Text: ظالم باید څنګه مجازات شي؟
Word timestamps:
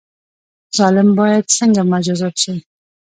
ظالم 0.77 1.09
باید 1.19 1.51
څنګه 1.57 1.81
مجازات 1.93 2.35
شي؟ 2.43 2.53